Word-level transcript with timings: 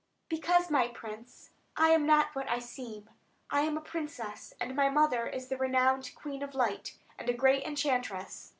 "Because, 0.29 0.71
my 0.71 0.87
prince, 0.87 1.51
I 1.77 1.89
am 1.89 2.07
not 2.07 2.33
what 2.33 2.49
I 2.49 2.57
seem. 2.57 3.07
I 3.51 3.61
am 3.61 3.77
a 3.77 3.81
princess, 3.81 4.51
and 4.59 4.75
my 4.75 4.89
mother 4.89 5.27
is 5.27 5.47
the 5.49 5.57
renowned 5.57 6.15
Queen 6.15 6.41
of 6.41 6.55
Light, 6.55 6.95
and 7.19 7.29
a 7.29 7.33
great 7.33 7.63
enchantress. 7.65 8.49